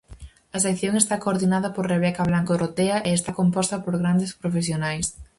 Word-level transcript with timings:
A 0.55 0.57
Sección 0.65 0.93
está 0.97 1.15
coordinada 1.23 1.69
por 1.75 1.85
Rebeca 1.93 2.27
Blanco 2.29 2.53
Rotea 2.63 2.97
e 3.07 3.09
está 3.19 3.31
composta 3.39 3.75
por 3.85 3.93
grandes 4.01 4.31
profesionais. 4.41 5.05